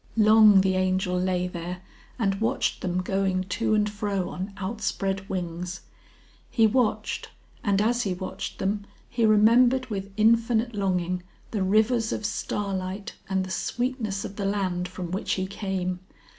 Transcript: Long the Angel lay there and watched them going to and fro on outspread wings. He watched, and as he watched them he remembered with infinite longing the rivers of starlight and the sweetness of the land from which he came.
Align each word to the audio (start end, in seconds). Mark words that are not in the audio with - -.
Long 0.17 0.61
the 0.61 0.75
Angel 0.77 1.15
lay 1.15 1.47
there 1.47 1.83
and 2.17 2.41
watched 2.41 2.81
them 2.81 3.03
going 3.03 3.43
to 3.43 3.75
and 3.75 3.87
fro 3.87 4.29
on 4.29 4.51
outspread 4.57 5.29
wings. 5.29 5.81
He 6.49 6.65
watched, 6.65 7.29
and 7.63 7.79
as 7.79 8.01
he 8.01 8.15
watched 8.15 8.57
them 8.57 8.87
he 9.07 9.27
remembered 9.27 9.91
with 9.91 10.09
infinite 10.17 10.73
longing 10.73 11.21
the 11.51 11.61
rivers 11.61 12.11
of 12.11 12.25
starlight 12.25 13.13
and 13.29 13.43
the 13.43 13.51
sweetness 13.51 14.25
of 14.25 14.37
the 14.37 14.45
land 14.45 14.87
from 14.87 15.11
which 15.11 15.33
he 15.33 15.45
came. 15.45 15.99